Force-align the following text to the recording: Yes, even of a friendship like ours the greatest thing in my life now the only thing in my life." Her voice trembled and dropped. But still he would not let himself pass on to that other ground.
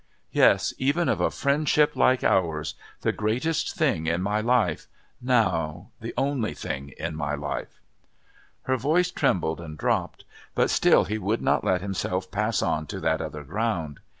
Yes, 0.31 0.73
even 0.79 1.07
of 1.09 1.21
a 1.21 1.29
friendship 1.29 1.95
like 1.95 2.23
ours 2.23 2.73
the 3.01 3.11
greatest 3.11 3.75
thing 3.75 4.07
in 4.07 4.19
my 4.23 4.39
life 4.41 4.87
now 5.21 5.91
the 5.99 6.11
only 6.17 6.55
thing 6.55 6.91
in 6.97 7.15
my 7.15 7.35
life." 7.35 7.79
Her 8.63 8.77
voice 8.77 9.11
trembled 9.11 9.61
and 9.61 9.77
dropped. 9.77 10.25
But 10.55 10.71
still 10.71 11.03
he 11.03 11.19
would 11.19 11.43
not 11.43 11.63
let 11.63 11.81
himself 11.81 12.31
pass 12.31 12.63
on 12.63 12.87
to 12.87 12.99
that 13.01 13.21
other 13.21 13.43
ground. 13.43 13.99